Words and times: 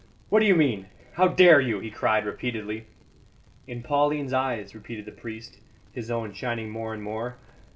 "What 0.29 0.39
do 0.39 0.47
you 0.47 0.55
mean? 0.55 0.87
How 1.13 1.27
dare 1.27 1.61
you?" 1.61 1.79
he 1.79 1.91
cried 1.91 2.25
repeatedly. 2.25 2.87
"In 3.67 3.83
Pauline's 3.83 4.33
eyes," 4.33 4.73
repeated 4.73 5.05
the 5.05 5.11
priest, 5.11 5.59
his 5.91 6.09
own 6.09 6.33
shining 6.33 6.71
more 6.71 6.91
and 6.95 7.03
more. 7.03 7.37